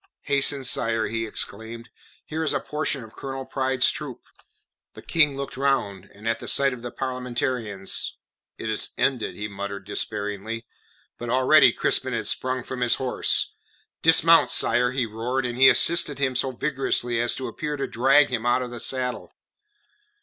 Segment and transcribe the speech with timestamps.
[0.21, 1.89] "Hasten, sire," he exclaimed,
[2.25, 4.23] "here is a portion of Colonel's Pride's troop."
[4.95, 8.17] The King looked round, and at sight of the Parliamentarians,
[8.57, 10.65] "It is ended," he muttered despairingly.
[11.19, 13.51] But already Crispin had sprung from his horse.
[14.01, 18.29] "Dismount, sire," he roared, and he assisted him so vigorously as to appear to drag
[18.29, 19.35] him out of the saddle.